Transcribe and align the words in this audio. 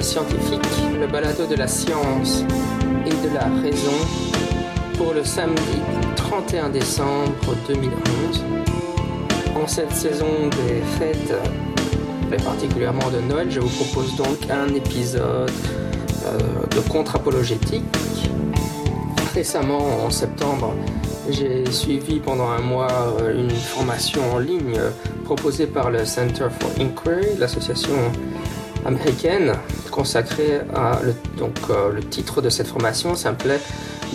Scientifique, 0.00 0.60
le 1.00 1.06
balado 1.06 1.46
de 1.46 1.54
la 1.54 1.68
science 1.68 2.44
et 3.06 3.28
de 3.28 3.32
la 3.32 3.44
raison 3.62 3.92
pour 4.96 5.14
le 5.14 5.24
samedi 5.24 5.78
31 6.16 6.70
décembre 6.70 7.54
2011. 7.68 8.44
En 9.54 9.66
cette 9.66 9.92
saison 9.92 10.48
des 10.50 10.80
fêtes, 10.98 11.34
et 12.32 12.42
particulièrement 12.42 13.10
de 13.10 13.20
Noël, 13.20 13.50
je 13.50 13.60
vous 13.60 13.84
propose 13.84 14.16
donc 14.16 14.50
un 14.50 14.74
épisode 14.74 15.50
euh, 16.26 16.38
de 16.74 16.80
contre-apologétique. 16.88 17.84
Récemment, 19.34 20.04
en 20.04 20.10
septembre, 20.10 20.74
j'ai 21.30 21.70
suivi 21.70 22.20
pendant 22.20 22.48
un 22.48 22.60
mois 22.60 23.14
euh, 23.20 23.38
une 23.38 23.50
formation 23.50 24.22
en 24.32 24.38
ligne 24.38 24.76
euh, 24.76 24.90
proposée 25.24 25.66
par 25.66 25.90
le 25.90 26.04
Center 26.04 26.48
for 26.50 26.70
Inquiry, 26.80 27.36
l'association 27.38 27.94
américaine 28.84 29.52
consacrée 29.90 30.60
à 30.74 31.00
le, 31.02 31.14
donc 31.38 31.56
euh, 31.70 31.92
le 31.92 32.02
titre 32.02 32.42
de 32.42 32.48
cette 32.48 32.66
formation 32.66 33.14
s'appelait 33.14 33.60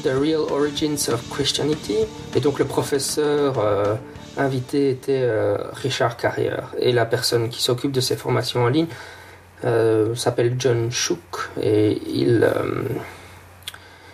The 0.04 0.12
Real 0.20 0.42
Origins 0.52 1.10
of 1.12 1.28
Christianity. 1.30 1.98
Et 2.36 2.40
donc 2.40 2.60
le 2.60 2.66
professeur 2.66 3.60
euh, 3.60 3.96
invité 4.38 4.90
était 4.90 5.22
euh, 5.24 5.58
Richard 5.74 6.18
Carrier 6.18 6.52
et 6.80 6.92
la 6.92 7.06
personne 7.06 7.50
qui 7.50 7.62
s'occupe 7.62 7.92
de 7.92 8.02
ces 8.02 8.16
formations 8.16 8.64
en 8.64 8.68
ligne 8.68 8.88
s'appelle 10.16 10.56
John 10.58 10.90
Shook. 10.90 11.50
Et 11.62 12.02
il 12.08 12.50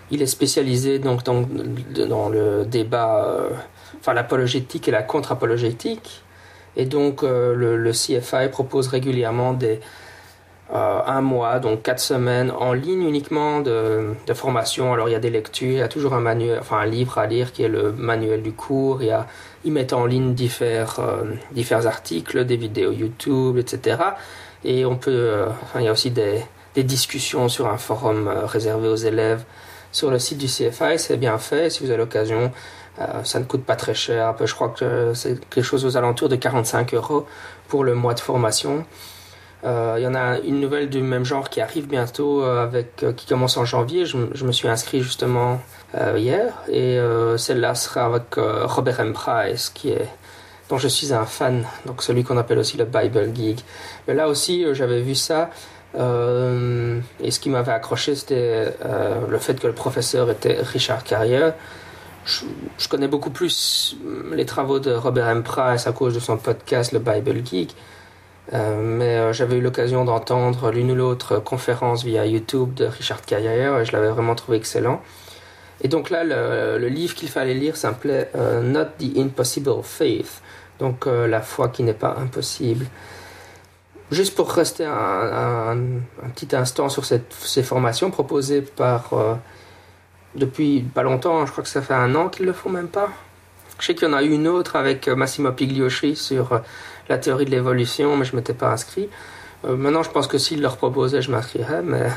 il 0.09 0.23
est 0.23 0.27
spécialisé 0.27 0.97
donc 0.97 1.23
dans, 1.23 2.29
le 2.29 2.65
débat, 2.65 3.47
enfin 3.99 4.13
l'apologétique 4.15 4.87
et 4.87 4.91
la 4.91 5.03
contre-apologétique. 5.03 6.23
Et 6.75 6.85
donc 6.85 7.21
le 7.21 7.91
CFI 7.91 8.49
propose 8.51 8.87
régulièrement 8.87 9.53
des 9.53 9.81
euh, 10.75 11.01
un 11.05 11.21
mois, 11.21 11.59
donc 11.59 11.83
quatre 11.83 11.99
semaines 11.99 12.51
en 12.51 12.73
ligne 12.73 13.03
uniquement 13.03 13.61
de, 13.61 14.13
formation. 14.33 14.91
Alors 14.93 15.07
il 15.07 15.13
y 15.13 15.15
a 15.15 15.19
des 15.19 15.29
lectures, 15.29 15.71
il 15.71 15.77
y 15.77 15.81
a 15.81 15.87
toujours 15.87 16.13
un 16.13 16.19
manuel, 16.19 16.59
enfin 16.59 16.79
un 16.79 16.85
livre 16.85 17.17
à 17.17 17.27
lire 17.27 17.53
qui 17.53 17.63
est 17.63 17.69
le 17.69 17.93
manuel 17.93 18.41
du 18.41 18.51
cours. 18.51 19.01
Il 19.01 19.07
y 19.07 19.11
a, 19.11 19.25
ils 19.63 19.71
mettent 19.71 19.93
en 19.93 20.05
ligne 20.05 20.33
divers, 20.33 20.99
euh, 20.99 21.85
articles, 21.85 22.45
des 22.45 22.57
vidéos 22.57 22.91
YouTube, 22.91 23.57
etc. 23.57 23.97
Et 24.65 24.85
on 24.85 24.97
peut, 24.97 25.11
euh, 25.11 25.47
enfin, 25.63 25.79
il 25.79 25.85
y 25.85 25.87
a 25.87 25.91
aussi 25.93 26.11
des, 26.11 26.41
des 26.73 26.83
discussions 26.83 27.47
sur 27.47 27.67
un 27.67 27.77
forum 27.77 28.27
euh, 28.27 28.45
réservé 28.45 28.89
aux 28.89 28.95
élèves 28.95 29.43
sur 29.93 30.11
le 30.11 30.19
site 30.19 30.39
du 30.39 30.47
CFI, 30.47 30.97
c'est 30.99 31.15
bien 31.15 31.37
fait. 31.37 31.69
Si 31.69 31.81
vous 31.83 31.89
avez 31.89 31.99
l'occasion, 31.99 32.51
ça 33.23 33.39
ne 33.39 33.45
coûte 33.45 33.63
pas 33.63 33.77
très 33.77 33.93
cher. 33.93 34.35
Je 34.43 34.53
crois 34.53 34.67
que 34.67 35.13
c'est 35.13 35.39
quelque 35.49 35.63
chose 35.63 35.85
aux 35.85 35.95
alentours 35.95 36.27
de 36.27 36.35
45 36.35 36.93
euros 36.95 37.25
pour 37.69 37.85
le 37.85 37.95
mois 37.95 38.13
de 38.13 38.19
formation. 38.19 38.85
Euh, 39.65 39.95
Il 39.97 40.03
y 40.03 40.07
en 40.07 40.15
a 40.15 40.37
une 40.39 40.59
nouvelle 40.59 40.89
du 40.89 41.01
même 41.01 41.25
genre 41.25 41.49
qui 41.49 41.59
arrive 41.61 41.87
bientôt, 41.87 42.43
euh, 42.43 42.63
avec, 42.63 43.03
euh, 43.03 43.13
qui 43.13 43.25
commence 43.25 43.57
en 43.57 43.65
janvier. 43.65 44.05
Je, 44.05 44.17
me 44.45 44.51
suis 44.51 44.67
inscrit 44.67 45.01
justement 45.01 45.59
euh, 45.95 46.17
hier. 46.17 46.53
Et 46.69 46.99
euh, 46.99 47.37
celle-là 47.37 47.73
sera 47.75 48.05
avec 48.05 48.37
euh, 48.37 48.65
Robert 48.65 48.99
M. 48.99 49.13
Price, 49.13 49.69
qui 49.69 49.89
est, 49.89 50.07
dont 50.69 50.77
je 50.77 50.87
suis 50.87 51.13
un 51.13 51.25
fan, 51.25 51.65
donc 51.85 52.03
celui 52.03 52.23
qu'on 52.23 52.37
appelle 52.37 52.59
aussi 52.59 52.77
le 52.77 52.85
Bible 52.85 53.31
Geek. 53.35 53.63
Mais 54.07 54.13
là 54.13 54.27
aussi, 54.27 54.63
euh, 54.63 54.73
j'avais 54.73 55.01
vu 55.01 55.15
ça. 55.15 55.49
Euh, 55.97 56.99
et 57.21 57.31
ce 57.31 57.39
qui 57.39 57.49
m'avait 57.49 57.71
accroché, 57.71 58.15
c'était 58.15 58.73
euh, 58.85 59.21
le 59.29 59.37
fait 59.39 59.59
que 59.59 59.67
le 59.67 59.73
professeur 59.73 60.29
était 60.29 60.57
Richard 60.61 61.03
Carrier. 61.03 61.51
Je, 62.25 62.41
je 62.77 62.87
connais 62.89 63.07
beaucoup 63.07 63.29
plus 63.29 63.95
les 64.33 64.45
travaux 64.45 64.79
de 64.79 64.91
Robert 64.91 65.29
M. 65.29 65.43
Price 65.43 65.87
à 65.87 65.91
cause 65.91 66.13
de 66.13 66.19
son 66.19 66.37
podcast, 66.37 66.91
le 66.91 66.99
Bible 66.99 67.45
Geek. 67.45 67.75
Euh, 68.53 68.79
mais 68.79 69.17
euh, 69.17 69.33
j'avais 69.33 69.57
eu 69.57 69.61
l'occasion 69.61 70.05
d'entendre 70.05 70.71
l'une 70.71 70.91
ou 70.91 70.95
l'autre 70.95 71.39
conférence 71.39 72.03
via 72.03 72.25
YouTube 72.25 72.75
de 72.75 72.85
Richard 72.85 73.21
Carrier 73.23 73.71
et 73.81 73.85
je 73.85 73.91
l'avais 73.91 74.09
vraiment 74.09 74.35
trouvé 74.35 74.57
excellent. 74.57 75.01
Et 75.81 75.87
donc 75.87 76.09
là, 76.09 76.23
le, 76.23 76.87
livre 76.87 77.15
qu'il 77.15 77.29
fallait 77.29 77.53
lire 77.53 77.75
s'appelait 77.75 78.29
euh, 78.35 78.61
Not 78.61 78.85
the 78.99 79.17
Impossible 79.17 79.83
Faith, 79.83 80.41
donc 80.79 81.05
la 81.05 81.41
foi 81.41 81.69
qui 81.69 81.83
n'est 81.83 81.93
pas 81.93 82.15
impossible. 82.17 82.85
Juste 84.11 84.35
pour 84.35 84.51
rester 84.51 84.85
un, 84.85 85.77
petit 86.33 86.55
instant 86.55 86.89
sur 86.89 87.03
ces 87.05 87.63
formations 87.63 88.11
proposées 88.11 88.61
par 88.61 89.11
depuis 90.35 90.81
pas 90.81 91.03
longtemps, 91.03 91.45
je 91.45 91.51
crois 91.51 91.63
que 91.63 91.69
ça 91.69 91.81
fait 91.81 91.93
un 91.93 92.13
an 92.15 92.29
qu'ils 92.29 92.45
le 92.45 92.53
font 92.53 92.69
même 92.69 92.87
pas. 92.87 93.09
Je 93.79 93.87
sais 93.87 93.95
qu'il 93.95 94.07
y 94.07 94.11
en 94.11 94.13
a 94.13 94.23
eu 94.23 94.31
une 94.31 94.47
autre 94.47 94.77
avec 94.77 95.07
Massimo 95.09 95.51
Piglioschi 95.51 96.15
sur 96.15 96.61
la 97.09 97.17
théorie 97.17 97.45
de 97.45 97.51
l'évolution, 97.51 98.15
mais 98.17 98.25
je 98.25 98.35
m'étais 98.35 98.53
pas 98.53 98.71
inscrit. 98.71 99.09
Euh, 99.65 99.75
maintenant, 99.75 100.03
je 100.03 100.09
pense 100.09 100.27
que 100.27 100.37
s'ils 100.37 100.61
leur 100.61 100.77
proposaient, 100.77 101.21
je 101.21 101.31
m'inscrirais, 101.31 101.81
mais 101.83 102.07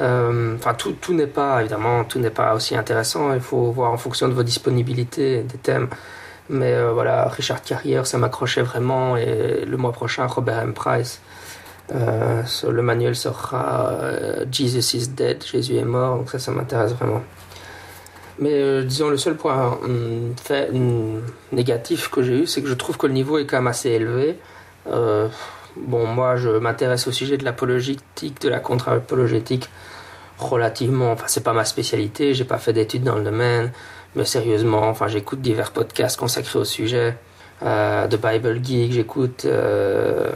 euh, 0.00 0.56
enfin 0.56 0.74
tout, 0.74 0.92
tout 0.92 1.14
n'est 1.14 1.26
pas 1.26 1.60
évidemment 1.60 2.04
tout 2.04 2.18
n'est 2.18 2.30
pas 2.30 2.54
aussi 2.54 2.76
intéressant. 2.76 3.32
Il 3.32 3.40
faut 3.40 3.70
voir 3.72 3.92
en 3.92 3.96
fonction 3.96 4.28
de 4.28 4.34
vos 4.34 4.42
disponibilités 4.42 5.42
des 5.42 5.58
thèmes. 5.58 5.88
Mais 6.48 6.74
euh, 6.74 6.92
voilà, 6.92 7.28
Richard 7.28 7.62
Carrière, 7.62 8.06
ça 8.06 8.18
m'accrochait 8.18 8.62
vraiment. 8.62 9.16
Et 9.16 9.64
le 9.66 9.76
mois 9.76 9.92
prochain, 9.92 10.26
Robert 10.26 10.60
M. 10.60 10.74
Price. 10.74 11.20
Le 11.88 12.80
manuel 12.82 13.14
sera 13.14 13.92
Jesus 14.50 14.96
is 14.96 15.08
dead, 15.08 15.44
Jésus 15.44 15.76
est 15.76 15.84
mort. 15.84 16.18
Donc 16.18 16.30
ça, 16.30 16.38
ça 16.38 16.50
m'intéresse 16.50 16.92
vraiment. 16.92 17.22
Mais 18.38 18.52
euh, 18.52 18.82
disons, 18.82 19.08
le 19.08 19.16
seul 19.16 19.36
point 19.36 19.78
fait, 20.42 20.70
hum, 20.70 21.22
négatif 21.52 22.10
que 22.10 22.22
j'ai 22.22 22.40
eu, 22.42 22.46
c'est 22.46 22.62
que 22.62 22.68
je 22.68 22.74
trouve 22.74 22.96
que 22.96 23.06
le 23.06 23.12
niveau 23.14 23.38
est 23.38 23.46
quand 23.46 23.56
même 23.56 23.66
assez 23.66 23.90
élevé. 23.90 24.36
Euh, 24.88 25.28
bon, 25.76 26.06
moi, 26.06 26.36
je 26.36 26.50
m'intéresse 26.50 27.06
au 27.06 27.12
sujet 27.12 27.38
de 27.38 27.44
l'apologétique, 27.44 28.40
de 28.42 28.48
la 28.48 28.60
contre-apologétique 28.60 29.68
relativement. 30.38 31.12
Enfin, 31.12 31.24
c'est 31.28 31.42
pas 31.42 31.52
ma 31.52 31.64
spécialité, 31.64 32.34
j'ai 32.34 32.44
pas 32.44 32.58
fait 32.58 32.72
d'études 32.72 33.04
dans 33.04 33.16
le 33.16 33.24
domaine, 33.24 33.72
mais 34.14 34.24
sérieusement, 34.24 34.82
enfin, 34.88 35.08
j'écoute 35.08 35.40
divers 35.40 35.72
podcasts 35.72 36.18
consacrés 36.18 36.58
au 36.58 36.64
sujet. 36.64 37.16
Euh, 37.62 38.06
de 38.06 38.18
Bible 38.18 38.62
Geek, 38.62 38.92
j'écoute 38.92 39.46
euh, 39.46 40.30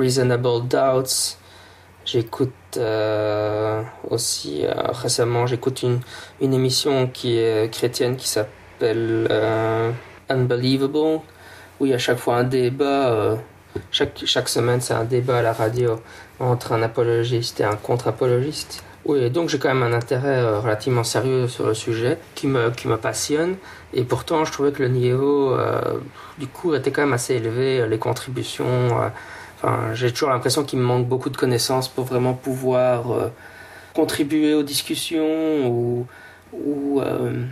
Reasonable 0.00 0.66
Doubts, 0.68 1.38
j'écoute 2.04 2.52
euh, 2.76 3.82
aussi 4.08 4.64
euh, 4.64 4.72
récemment, 4.92 5.46
j'écoute 5.46 5.82
une, 5.82 6.00
une 6.40 6.54
émission 6.54 7.06
qui 7.06 7.38
est 7.38 7.72
chrétienne 7.72 8.16
qui 8.16 8.28
s'appelle 8.28 9.26
euh, 9.30 9.90
Unbelievable, 10.28 11.20
où 11.80 11.86
il 11.86 11.90
y 11.90 11.94
a 11.94 11.98
chaque 11.98 12.18
fois 12.18 12.36
un 12.36 12.44
débat. 12.44 13.36
chaque, 13.90 14.22
chaque 14.24 14.48
semaine, 14.48 14.80
c'est 14.80 14.94
un 14.94 15.04
débat 15.04 15.38
à 15.38 15.42
la 15.42 15.52
radio 15.52 16.00
entre 16.40 16.72
un 16.72 16.82
apologiste 16.82 17.60
et 17.60 17.64
un 17.64 17.76
contre-apologiste. 17.76 18.82
Oui, 19.04 19.28
donc 19.30 19.48
j'ai 19.48 19.58
quand 19.58 19.74
même 19.74 19.82
un 19.82 19.92
intérêt 19.92 20.58
relativement 20.58 21.02
sérieux 21.02 21.48
sur 21.48 21.66
le 21.66 21.74
sujet 21.74 22.18
qui 22.36 22.46
me, 22.46 22.70
qui 22.70 22.86
me 22.86 22.96
passionne. 22.96 23.56
Et 23.92 24.04
pourtant, 24.04 24.44
je 24.44 24.52
trouvais 24.52 24.70
que 24.70 24.82
le 24.82 24.88
niveau 24.88 25.56
du 26.38 26.46
cours 26.46 26.76
était 26.76 26.92
quand 26.92 27.02
même 27.02 27.12
assez 27.12 27.34
élevé, 27.34 27.86
les 27.88 27.98
contributions. 27.98 29.10
J'ai 29.94 30.12
toujours 30.12 30.30
l'impression 30.30 30.64
qu'il 30.64 30.78
me 30.78 30.84
manque 30.84 31.06
beaucoup 31.06 31.30
de 31.30 31.36
connaissances 31.36 31.88
pour 31.88 32.04
vraiment 32.04 32.34
pouvoir 32.34 33.12
euh, 33.12 33.28
contribuer 33.94 34.54
aux 34.54 34.62
discussions 34.62 35.68
ou, 35.68 36.06
ou, 36.52 37.00
euh, 37.00 37.44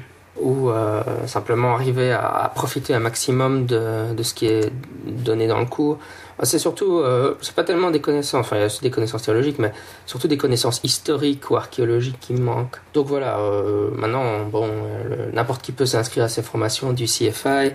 euh, 0.42 1.02
simplement 1.26 1.74
arriver 1.74 2.12
à, 2.12 2.50
profiter 2.54 2.94
un 2.94 3.00
maximum 3.00 3.66
de, 3.66 4.12
de 4.14 4.22
ce 4.22 4.34
qui 4.34 4.46
est 4.46 4.72
donné 5.06 5.46
dans 5.46 5.60
le 5.60 5.66
cours. 5.66 5.98
C'est 6.42 6.58
surtout, 6.58 7.02
c'est 7.42 7.54
pas 7.54 7.64
tellement 7.64 7.90
des 7.90 8.00
connaissances, 8.00 8.46
enfin 8.46 8.56
il 8.56 8.60
y 8.60 8.62
a 8.62 8.66
aussi 8.66 8.80
des 8.80 8.90
connaissances 8.90 9.24
théologiques, 9.24 9.58
mais 9.58 9.74
surtout 10.06 10.26
des 10.26 10.38
connaissances 10.38 10.80
historiques 10.82 11.50
ou 11.50 11.56
archéologiques 11.56 12.18
qui 12.18 12.32
me 12.32 12.40
manquent. 12.40 12.78
Donc 12.94 13.08
voilà, 13.08 13.36
maintenant, 13.94 14.46
bon, 14.50 14.66
n'importe 15.34 15.60
qui 15.60 15.72
peut 15.72 15.84
s'inscrire 15.84 16.24
à 16.24 16.28
ces 16.30 16.40
formations 16.40 16.94
du 16.94 17.04
CFI. 17.04 17.74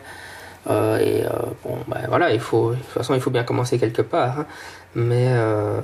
Euh, 0.67 0.97
et 0.97 1.25
euh, 1.25 1.29
bon, 1.63 1.77
ben 1.87 2.01
voilà, 2.07 2.33
il 2.33 2.39
faut, 2.39 2.71
de 2.71 2.75
toute 2.75 2.85
façon, 2.85 3.13
il 3.13 3.21
faut 3.21 3.29
bien 3.29 3.43
commencer 3.43 3.77
quelque 3.77 4.01
part. 4.01 4.39
hein. 4.39 4.45
Mais, 4.95 5.27
euh, 5.29 5.81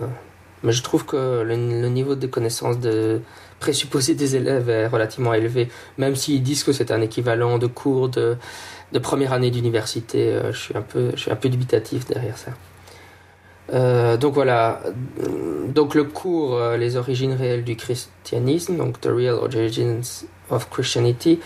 mais 0.63 0.71
je 0.71 0.81
trouve 0.81 1.05
que 1.05 1.41
le, 1.43 1.55
niveau 1.55 2.15
de 2.15 2.27
connaissance 2.27 2.79
de 2.79 3.21
présupposé 3.59 4.15
des 4.15 4.35
élèves 4.35 4.69
est 4.69 4.87
relativement 4.87 5.33
élevé. 5.33 5.69
Même 5.97 6.15
s'ils 6.15 6.41
disent 6.41 6.63
que 6.63 6.71
c'est 6.71 6.91
un 6.91 7.01
équivalent 7.01 7.59
de 7.59 7.67
cours 7.67 8.09
de, 8.09 8.37
de 8.91 8.99
première 8.99 9.33
année 9.33 9.51
d'université, 9.51 10.29
euh, 10.29 10.51
je 10.51 10.57
suis 10.57 10.77
un 10.77 10.81
peu, 10.81 11.11
je 11.13 11.21
suis 11.21 11.31
un 11.31 11.35
peu 11.35 11.49
dubitatif 11.49 12.05
derrière 12.07 12.37
ça. 12.37 12.51
Euh, 13.73 14.17
donc 14.17 14.33
voilà, 14.33 14.81
donc 15.69 15.95
le 15.95 16.03
cours 16.03 16.59
Les 16.77 16.97
origines 16.97 17.33
réelles 17.33 17.63
du 17.63 17.77
christianisme, 17.77 18.75
donc 18.75 18.99
The 18.99 19.05
Real 19.05 19.35
Origins 19.35 20.25
of 20.49 20.69
Christianity, 20.69 21.39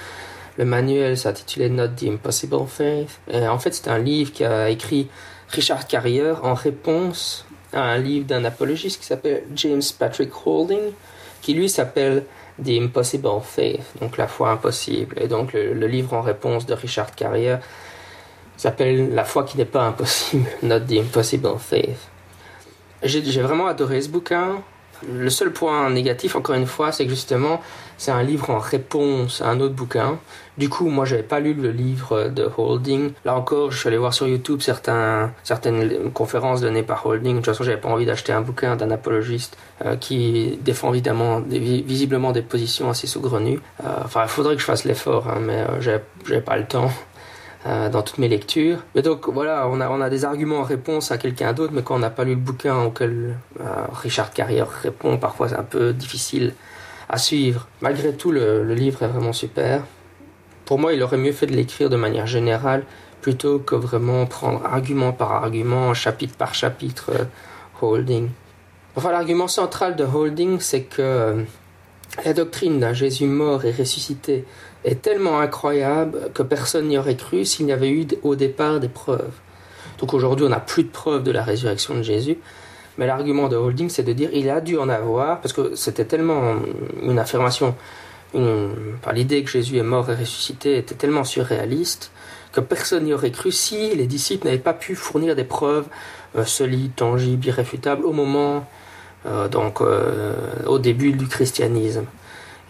le 0.57 0.65
manuel 0.65 1.17
s'intitulait 1.17 1.69
Not 1.69 1.89
the 1.89 2.03
Impossible 2.03 2.67
Faith. 2.67 3.19
Et 3.29 3.47
en 3.47 3.59
fait, 3.59 3.73
c'est 3.73 3.89
un 3.89 3.99
livre 3.99 4.31
qu'a 4.33 4.69
écrit 4.69 5.07
Richard 5.49 5.87
Carrier 5.87 6.33
en 6.43 6.53
réponse 6.53 7.45
à 7.73 7.81
un 7.81 7.97
livre 7.97 8.25
d'un 8.25 8.45
apologiste 8.45 9.01
qui 9.01 9.05
s'appelle 9.05 9.43
James 9.55 9.81
Patrick 9.97 10.31
Holding, 10.45 10.91
qui 11.41 11.53
lui 11.53 11.69
s'appelle 11.69 12.23
The 12.63 12.69
Impossible 12.69 13.41
Faith, 13.43 13.83
donc 13.99 14.17
la 14.17 14.27
foi 14.27 14.49
impossible. 14.49 15.15
Et 15.19 15.27
donc 15.27 15.53
le, 15.53 15.73
le 15.73 15.87
livre 15.87 16.13
en 16.13 16.21
réponse 16.21 16.65
de 16.65 16.73
Richard 16.73 17.13
Carrier 17.13 17.57
s'appelle 18.57 19.13
La 19.13 19.25
foi 19.25 19.43
qui 19.43 19.57
n'est 19.57 19.65
pas 19.65 19.83
impossible, 19.83 20.45
Not 20.63 20.81
the 20.81 20.93
Impossible 20.93 21.59
Faith. 21.59 22.09
J'ai 23.03 23.41
vraiment 23.41 23.67
adoré 23.67 24.01
ce 24.01 24.09
bouquin. 24.09 24.63
Le 25.07 25.29
seul 25.29 25.51
point 25.51 25.89
négatif, 25.89 26.35
encore 26.35 26.55
une 26.55 26.65
fois, 26.65 26.91
c'est 26.91 27.05
que 27.05 27.09
justement, 27.09 27.61
c'est 27.97 28.11
un 28.11 28.23
livre 28.23 28.49
en 28.49 28.59
réponse 28.59 29.41
à 29.41 29.49
un 29.49 29.59
autre 29.59 29.73
bouquin. 29.75 30.19
Du 30.57 30.69
coup, 30.69 30.87
moi, 30.87 31.05
j'avais 31.05 31.23
pas 31.23 31.39
lu 31.39 31.53
le 31.53 31.71
livre 31.71 32.29
de 32.29 32.49
Holding. 32.57 33.11
Là 33.25 33.35
encore, 33.35 33.71
je 33.71 33.77
suis 33.77 33.87
allé 33.87 33.97
voir 33.97 34.13
sur 34.13 34.27
YouTube 34.27 34.61
certaines 34.61 35.31
conférences 36.13 36.61
données 36.61 36.83
par 36.83 37.05
Holding. 37.05 37.33
De 37.33 37.37
toute 37.37 37.45
façon, 37.45 37.63
j'avais 37.63 37.79
pas 37.79 37.89
envie 37.89 38.05
d'acheter 38.05 38.31
un 38.31 38.41
bouquin 38.41 38.75
d'un 38.75 38.91
apologiste 38.91 39.57
euh, 39.85 39.95
qui 39.95 40.57
défend 40.61 40.93
évidemment, 40.93 41.41
visiblement 41.41 42.31
des 42.31 42.41
positions 42.41 42.89
assez 42.89 43.07
saugrenues. 43.07 43.59
Euh, 43.83 43.89
enfin, 44.03 44.23
il 44.23 44.29
faudrait 44.29 44.55
que 44.55 44.61
je 44.61 44.65
fasse 44.65 44.85
l'effort, 44.85 45.27
hein, 45.29 45.39
mais 45.41 45.65
euh, 45.69 45.99
j'avais 46.25 46.41
pas 46.41 46.57
le 46.57 46.65
temps. 46.65 46.91
Euh, 47.67 47.89
dans 47.89 48.03
toutes 48.03 48.19
mes 48.19 48.27
lectures. 48.27 48.83
Mais 48.93 49.01
donc 49.01 49.27
voilà, 49.27 49.67
on 49.67 49.81
a, 49.81 49.89
on 49.89 49.99
a 49.99 50.07
des 50.07 50.23
arguments 50.23 50.59
en 50.59 50.63
réponse 50.63 51.11
à 51.11 51.17
quelqu'un 51.17 51.51
d'autre, 51.51 51.73
mais 51.73 51.81
quand 51.81 51.95
on 51.95 51.99
n'a 51.99 52.11
pas 52.11 52.23
lu 52.23 52.35
le 52.35 52.39
bouquin 52.39 52.83
auquel 52.83 53.37
euh, 53.59 53.63
Richard 53.91 54.33
Carrière 54.33 54.69
répond, 54.69 55.17
parfois 55.17 55.49
c'est 55.49 55.55
un 55.55 55.63
peu 55.63 55.91
difficile 55.91 56.53
à 57.09 57.17
suivre. 57.17 57.67
Malgré 57.81 58.13
tout, 58.13 58.31
le, 58.31 58.71
livre 58.75 59.01
est 59.01 59.07
vraiment 59.07 59.33
super. 59.33 59.81
Pour 60.65 60.77
moi, 60.77 60.93
il 60.93 61.01
aurait 61.01 61.17
mieux 61.17 61.31
fait 61.31 61.47
de 61.47 61.53
l'écrire 61.53 61.89
de 61.89 61.95
manière 61.95 62.27
générale 62.27 62.83
plutôt 63.21 63.57
que 63.57 63.73
vraiment 63.73 64.27
prendre 64.27 64.63
argument 64.63 65.11
par 65.11 65.31
argument, 65.31 65.95
chapitre 65.95 66.35
par 66.37 66.53
chapitre, 66.53 67.13
euh, 67.15 67.23
Holding. 67.81 68.29
Enfin, 68.95 69.11
l'argument 69.11 69.47
central 69.47 69.95
de 69.95 70.03
Holding, 70.03 70.59
c'est 70.59 70.83
que 70.83 71.43
la 72.23 72.33
doctrine 72.33 72.79
d'un 72.79 72.93
Jésus 72.93 73.25
mort 73.25 73.65
et 73.65 73.71
ressuscité 73.71 74.45
est 74.83 75.01
tellement 75.01 75.39
incroyable 75.39 76.31
que 76.33 76.43
personne 76.43 76.87
n'y 76.87 76.97
aurait 76.97 77.17
cru 77.17 77.43
s'il 77.43 77.65
n'y 77.65 77.73
avait 77.73 77.89
eu 77.89 78.07
au 78.23 78.35
départ 78.35 78.79
des 78.79 78.87
preuves. 78.87 79.33
Donc 79.99 80.13
aujourd'hui, 80.13 80.45
on 80.45 80.49
n'a 80.49 80.59
plus 80.59 80.83
de 80.83 80.89
preuves 80.89 81.23
de 81.23 81.31
la 81.31 81.43
résurrection 81.43 81.95
de 81.95 82.03
Jésus. 82.03 82.37
Mais 82.97 83.07
l'argument 83.07 83.49
de 83.49 83.57
Holding, 83.57 83.89
c'est 83.89 84.03
de 84.03 84.13
dire 84.13 84.29
il 84.31 84.49
a 84.49 84.61
dû 84.61 84.77
en 84.77 84.87
avoir, 84.87 85.41
parce 85.41 85.53
que 85.53 85.75
c'était 85.75 86.05
tellement 86.05 86.55
une 87.01 87.19
affirmation, 87.19 87.75
l'idée 88.33 89.43
que 89.43 89.49
Jésus 89.49 89.77
est 89.77 89.83
mort 89.83 90.09
et 90.09 90.15
ressuscité 90.15 90.77
était 90.77 90.95
tellement 90.95 91.23
surréaliste 91.23 92.11
que 92.51 92.61
personne 92.61 93.03
n'y 93.03 93.13
aurait 93.13 93.31
cru 93.31 93.51
si 93.51 93.95
les 93.95 94.07
disciples 94.07 94.45
n'avaient 94.45 94.57
pas 94.57 94.73
pu 94.73 94.95
fournir 94.95 95.35
des 95.35 95.43
preuves 95.43 95.87
euh, 96.37 96.45
solides, 96.45 96.95
tangibles, 96.95 97.47
irréfutables 97.47 98.05
au 98.05 98.13
moment, 98.13 98.65
donc 99.49 99.81
euh, 99.81 100.33
au 100.65 100.79
début 100.79 101.11
du 101.13 101.27
christianisme. 101.27 102.05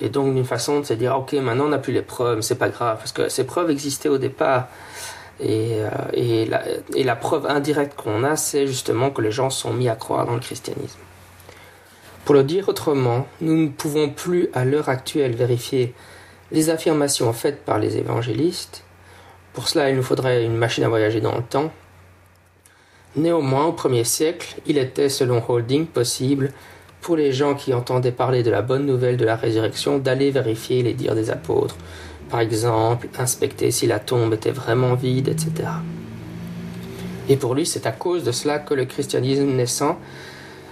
Et 0.02 0.10
donc, 0.10 0.34
d'une 0.34 0.46
façon 0.46 0.82
de 0.82 0.86
se 0.86 0.94
dire, 0.94 1.16
ok, 1.18 1.34
maintenant 1.34 1.66
on 1.66 1.70
n'a 1.70 1.78
plus 1.78 1.94
les 1.94 2.02
preuves, 2.02 2.42
c'est 2.42 2.56
pas 2.56 2.70
grave, 2.70 2.98
parce 2.98 3.14
que 3.14 3.30
ces 3.30 3.46
preuves 3.46 3.70
existaient 3.70 4.10
au 4.10 4.18
départ. 4.18 4.68
Et, 5.40 5.80
euh, 6.14 6.48
et 6.94 7.04
la 7.04 7.16
preuve 7.16 7.46
indirecte 7.46 7.96
qu'on 7.96 8.24
a, 8.24 8.36
c'est 8.36 8.68
justement 8.68 9.10
que 9.10 9.22
les 9.22 9.32
gens 9.32 9.50
sont 9.50 9.74
mis 9.74 9.90
à 9.90 9.96
croire 9.96 10.26
dans 10.26 10.34
le 10.34 10.40
christianisme. 10.40 11.00
Pour 12.26 12.34
le 12.34 12.44
dire 12.44 12.70
autrement, 12.70 13.28
nous 13.40 13.56
ne 13.56 13.68
pouvons 13.68 14.10
plus 14.10 14.50
à 14.54 14.66
l'heure 14.66 14.90
actuelle 14.90 15.36
vérifier 15.36 15.94
les 16.52 16.72
affirmations 16.72 17.32
faites 17.34 17.64
par 17.64 17.78
les 17.78 17.98
évangélistes. 17.98 18.84
Pour 19.54 19.68
cela, 19.68 19.92
il 19.92 19.96
nous 19.96 20.04
faudrait 20.04 20.44
une 20.44 20.58
machine 20.58 20.84
à 20.84 20.90
voyager 20.90 21.22
dans 21.22 21.36
le 21.36 21.44
temps. 21.44 21.72
Néanmoins, 23.16 23.66
au 23.66 23.72
premier 23.72 24.04
siècle, 24.04 24.56
il 24.66 24.78
était, 24.78 25.10
selon 25.10 25.42
Holding, 25.48 25.86
possible 25.86 26.52
pour 27.02 27.16
les 27.16 27.32
gens 27.32 27.54
qui 27.54 27.74
entendaient 27.74 28.12
parler 28.12 28.44
de 28.44 28.52
la 28.52 28.62
bonne 28.62 28.86
nouvelle 28.86 29.16
de 29.16 29.26
la 29.26 29.36
résurrection 29.36 30.00
d'aller 30.00 30.32
vérifier 30.32 30.84
les 30.84 30.94
dires 30.94 31.16
des 31.16 31.30
apôtres. 31.30 31.78
Par 32.30 32.40
exemple, 32.40 33.08
inspecter 33.18 33.72
si 33.72 33.88
la 33.88 34.00
tombe 34.00 34.34
était 34.34 34.52
vraiment 34.52 34.96
vide, 34.96 35.28
etc. 35.28 35.70
Et 37.30 37.38
pour 37.38 37.56
lui, 37.56 37.66
c'est 37.66 37.86
à 37.86 37.92
cause 37.92 38.24
de 38.24 38.32
cela 38.32 38.60
que 38.60 38.74
le 38.74 38.86
christianisme 38.86 39.46
naissant 39.46 39.98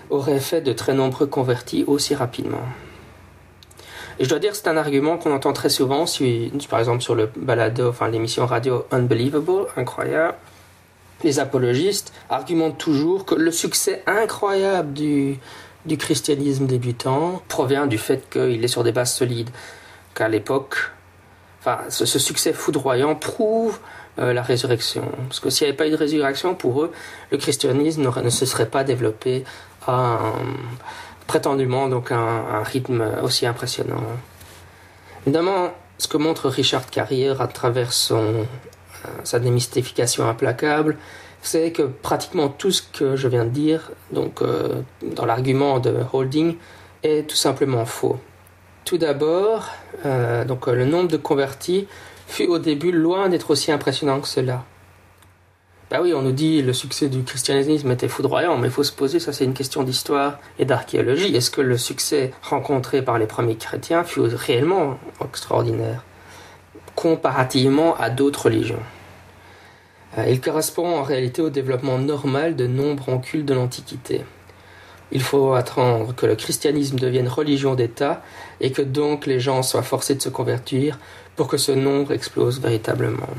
aurait 0.10 0.40
fait 0.40 0.62
de 0.62 0.74
très 0.74 0.94
nombreux 0.94 1.28
convertis 1.28 1.84
aussi 1.88 2.14
rapidement. 2.14 2.66
Et 4.20 4.26
je 4.26 4.30
dois 4.30 4.40
dire, 4.40 4.56
c'est 4.56 4.68
un 4.68 4.78
argument 4.78 5.18
qu'on 5.18 5.34
entend 5.34 5.54
très 5.54 5.70
souvent, 5.70 6.06
par 6.70 6.80
exemple 6.80 7.02
sur 7.02 7.16
le 7.16 7.30
balado, 7.36 7.90
enfin 7.90 8.10
l'émission 8.10 8.46
radio 8.46 8.86
Unbelievable, 8.92 9.68
incroyable. 9.78 10.36
Les 11.24 11.40
apologistes 11.40 12.14
argumentent 12.30 12.78
toujours 12.78 13.26
que 13.26 13.36
le 13.36 13.52
succès 13.52 14.04
incroyable 14.08 14.94
du, 14.94 15.40
du 15.86 15.98
christianisme 15.98 16.66
débutant 16.66 17.42
provient 17.48 17.88
du 17.88 17.98
fait 17.98 18.30
qu'il 18.30 18.64
est 18.64 18.68
sur 18.68 18.84
des 18.84 18.92
bases 18.92 19.14
solides. 19.14 19.50
Qu'à 20.16 20.28
l'époque, 20.28 20.92
enfin, 21.60 21.80
ce, 21.90 22.06
succès 22.06 22.54
foudroyant 22.54 23.16
prouve 23.16 23.80
euh, 24.20 24.34
la 24.34 24.44
résurrection. 24.44 25.04
Parce 25.28 25.40
que 25.40 25.50
s'il 25.50 25.66
n'y 25.66 25.70
avait 25.70 25.78
pas 25.78 25.88
eu 25.88 25.92
de 25.92 25.96
résurrection, 25.96 26.56
pour 26.56 26.84
eux, 26.84 26.92
le 27.32 27.38
christianisme 27.38 28.12
ne 28.22 28.30
se 28.30 28.46
serait 28.46 28.70
pas 28.70 28.84
développé 28.84 29.44
à 29.88 30.20
prétendument 31.28 31.88
donc 31.88 32.12
un, 32.12 32.64
rythme 32.64 33.04
aussi 33.24 33.46
impressionnant. 33.46 34.04
Évidemment, 35.26 35.74
ce 35.98 36.08
que 36.08 36.18
montre 36.18 36.50
Richard 36.50 36.90
Carrier 36.90 37.34
à 37.40 37.48
travers 37.48 37.94
son, 37.94 38.46
sa 39.24 39.40
démystification 39.40 40.28
implacable, 40.28 40.98
c'est 41.42 41.72
que 41.72 41.84
pratiquement 41.84 42.48
tout 42.48 42.72
ce 42.72 42.82
que 42.82 43.16
je 43.16 43.28
viens 43.28 43.46
de 43.46 43.50
dire, 43.50 43.92
donc 44.12 44.42
euh, 44.42 44.82
dans 45.02 45.26
l'argument 45.26 45.80
de 45.80 45.96
Holding, 46.14 46.56
est 47.04 47.30
tout 47.30 47.36
simplement 47.36 47.86
faux. 47.86 48.18
Tout 48.86 48.98
d'abord, 48.98 49.70
euh, 50.06 50.46
donc 50.46 50.68
le 50.68 50.86
nombre 50.86 51.10
de 51.10 51.18
convertis 51.18 51.88
fut 52.28 52.48
au 52.48 52.60
début 52.60 52.92
loin 52.92 53.30
d'être 53.30 53.52
aussi 53.52 53.72
impressionnant 53.72 54.22
que 54.22 54.28
cela. 54.28 54.64
Ben 55.92 56.02
oui, 56.02 56.14
on 56.14 56.22
nous 56.22 56.32
dit 56.32 56.62
le 56.62 56.74
succès 56.74 57.08
du 57.08 57.24
christianisme 57.24 57.92
était 57.92 58.08
foudroyant, 58.08 58.58
mais 58.58 58.68
il 58.68 58.74
faut 58.74 58.84
se 58.84 58.92
poser, 58.92 59.20
ça 59.20 59.34
c'est 59.34 59.46
une 59.46 59.54
question 59.54 59.84
d'histoire 59.84 60.40
et 60.58 60.66
d'archéologie. 60.66 61.36
Est-ce 61.36 61.52
que 61.52 61.62
le 61.62 61.78
succès 61.78 62.32
rencontré 62.42 63.02
par 63.02 63.20
les 63.20 63.28
premiers 63.28 63.58
chrétiens 63.58 64.04
fut 64.04 64.22
réellement 64.22 64.98
extraordinaire 65.24 66.04
comparativement 66.96 67.96
à 67.98 68.10
d'autres 68.10 68.46
religions? 68.46 68.80
Il 70.18 70.42
correspond 70.42 70.98
en 71.00 71.04
réalité 71.04 71.42
au 71.42 71.50
développement 71.50 71.98
normal 71.98 72.56
de 72.56 72.68
nombreux 72.68 73.20
cultes 73.20 73.46
de 73.46 73.54
l'Antiquité. 73.54 74.22
Il 75.12 75.22
faut 75.22 75.54
attendre 75.54 76.16
que 76.16 76.26
le 76.26 76.36
christianisme 76.36 76.98
devienne 76.98 77.28
religion 77.28 77.76
d'État 77.76 78.24
et 78.62 78.72
que 78.72 78.82
donc 78.82 79.26
les 79.26 79.40
gens 79.40 79.62
soient 79.62 79.84
forcés 79.84 80.16
de 80.16 80.22
se 80.22 80.30
convertir 80.30 80.98
pour 81.36 81.48
que 81.48 81.58
ce 81.58 81.72
nombre 81.72 82.14
explose 82.14 82.60
véritablement. 82.60 83.30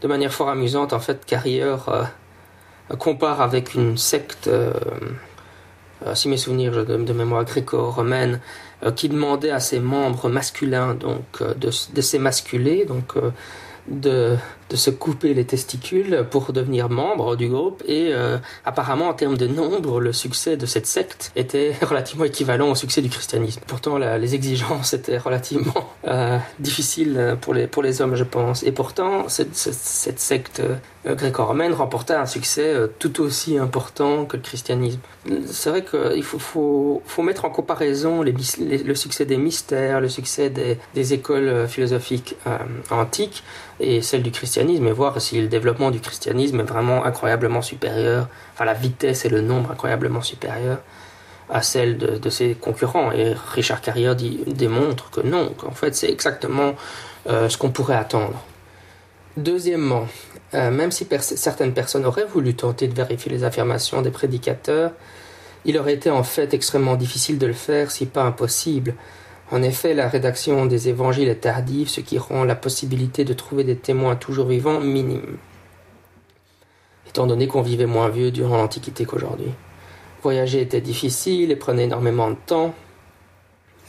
De 0.00 0.08
manière 0.08 0.32
fort 0.32 0.48
amusante, 0.48 0.92
en 0.92 1.00
fait, 1.00 1.24
Carrière 1.24 1.88
euh, 1.88 2.96
compare 2.96 3.40
avec 3.40 3.74
une 3.74 3.96
secte, 3.96 4.48
euh, 4.48 4.72
si 6.14 6.28
mes 6.28 6.36
souvenirs 6.36 6.84
de, 6.84 7.12
mémoire 7.12 7.44
gréco-romaine, 7.44 8.40
qui 8.96 9.08
demandait 9.08 9.50
à 9.50 9.60
ses 9.60 9.80
membres 9.80 10.28
masculins 10.28 10.94
donc 10.94 11.42
de 11.56 12.00
s'émasculer, 12.02 12.84
donc 12.84 13.14
de, 13.88 14.36
de, 14.70 14.76
se 14.76 14.90
couper 14.90 15.34
les 15.34 15.44
testicules 15.44 16.26
pour 16.30 16.52
devenir 16.52 16.88
membre 16.88 17.36
du 17.36 17.48
groupe 17.48 17.82
et 17.86 18.10
euh, 18.12 18.38
apparemment 18.64 19.08
en 19.08 19.14
termes 19.14 19.36
de 19.36 19.46
nombre 19.46 20.00
le 20.00 20.12
succès 20.12 20.56
de 20.56 20.66
cette 20.66 20.86
secte 20.86 21.32
était 21.36 21.74
relativement 21.82 22.24
équivalent 22.24 22.70
au 22.70 22.74
succès 22.74 23.02
du 23.02 23.08
christianisme. 23.08 23.60
Pourtant 23.66 23.98
les 23.98 24.34
exigences 24.34 24.94
étaient 24.94 25.18
relativement 25.18 25.90
euh, 26.06 26.38
difficiles 26.58 27.36
pour 27.40 27.54
les, 27.54 27.66
pour 27.66 27.82
les 27.82 28.02
hommes 28.02 28.16
je 28.16 28.24
pense. 28.24 28.62
Et 28.62 28.72
pourtant 28.72 29.28
cette, 29.28 29.54
cette, 29.54 30.20
secte 30.20 30.60
euh, 30.60 31.14
gréco-romaine 31.14 31.72
remporta 31.72 32.20
un 32.20 32.26
succès 32.26 32.74
tout 32.98 33.20
aussi 33.20 33.58
important 33.58 34.24
que 34.24 34.36
le 34.36 34.42
christianisme. 34.42 35.00
C'est 35.46 35.70
vrai 35.70 35.84
qu'il 35.84 36.22
faut, 36.22 36.38
faut, 36.38 37.02
faut, 37.06 37.22
mettre 37.22 37.44
en 37.44 37.50
comparaison 37.50 38.22
les, 38.22 38.32
le 38.32 38.94
succès 38.94 39.24
des 39.24 39.36
mystères 39.36 40.00
le 40.00 40.08
succès 40.08 40.50
des 40.50 41.14
écoles 41.14 41.66
philosophiques 41.68 42.36
antiques 42.90 43.42
et 43.80 44.02
celle 44.02 44.22
du 44.22 44.30
christianisme 44.30 44.53
et 44.56 44.92
voir 44.92 45.20
si 45.20 45.40
le 45.40 45.48
développement 45.48 45.90
du 45.90 46.00
christianisme 46.00 46.60
est 46.60 46.64
vraiment 46.64 47.04
incroyablement 47.04 47.62
supérieur, 47.62 48.28
enfin 48.52 48.64
la 48.64 48.74
vitesse 48.74 49.24
et 49.24 49.28
le 49.28 49.40
nombre 49.40 49.70
incroyablement 49.72 50.22
supérieur 50.22 50.78
à 51.50 51.62
celle 51.62 51.98
de, 51.98 52.30
ses 52.30 52.54
concurrents. 52.54 53.12
Et 53.12 53.34
Richard 53.52 53.80
Carrier 53.80 54.14
dit, 54.14 54.40
démontre 54.46 55.10
que 55.10 55.20
non, 55.20 55.52
qu'en 55.58 55.72
fait 55.72 55.94
c'est 55.94 56.10
exactement 56.10 56.74
euh, 57.28 57.48
ce 57.48 57.58
qu'on 57.58 57.70
pourrait 57.70 57.96
attendre. 57.96 58.42
Deuxièmement, 59.36 60.06
euh, 60.54 60.70
même 60.70 60.92
si 60.92 61.06
certaines 61.20 61.74
personnes 61.74 62.06
auraient 62.06 62.24
voulu 62.24 62.54
tenter 62.54 62.86
de 62.86 62.94
vérifier 62.94 63.32
les 63.32 63.44
affirmations 63.44 64.00
des 64.00 64.10
prédicateurs, 64.10 64.92
il 65.64 65.78
aurait 65.78 65.94
été 65.94 66.10
en 66.10 66.22
fait 66.22 66.54
extrêmement 66.54 66.94
difficile 66.94 67.38
de 67.38 67.46
le 67.46 67.52
faire, 67.52 67.90
si 67.90 68.06
pas 68.06 68.22
impossible, 68.22 68.94
en 69.50 69.62
effet, 69.62 69.94
la 69.94 70.08
rédaction 70.08 70.66
des 70.66 70.88
évangiles 70.88 71.28
est 71.28 71.42
tardive, 71.42 71.88
ce 71.88 72.00
qui 72.00 72.18
rend 72.18 72.44
la 72.44 72.54
possibilité 72.54 73.24
de 73.24 73.34
trouver 73.34 73.62
des 73.62 73.76
témoins 73.76 74.16
toujours 74.16 74.46
vivants 74.46 74.80
minime, 74.80 75.36
étant 77.06 77.26
donné 77.26 77.46
qu'on 77.46 77.62
vivait 77.62 77.86
moins 77.86 78.08
vieux 78.08 78.30
durant 78.30 78.56
l'Antiquité 78.56 79.04
qu'aujourd'hui. 79.04 79.52
Voyager 80.22 80.62
était 80.62 80.80
difficile 80.80 81.50
et 81.50 81.56
prenait 81.56 81.84
énormément 81.84 82.30
de 82.30 82.36
temps. 82.46 82.74